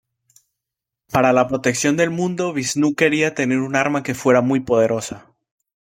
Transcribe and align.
Para 1.11 1.31
la 1.31 1.47
protección 1.47 1.95
del 1.95 2.09
mundo, 2.09 2.53
Visnú 2.53 2.95
quería 2.95 3.35
tener 3.35 3.59
un 3.59 3.75
arma 3.75 4.01
que 4.01 4.15
fuera 4.15 4.41
muy 4.41 4.59
poderosa. 4.61 5.27